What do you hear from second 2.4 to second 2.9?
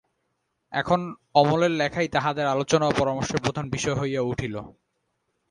আলোচনা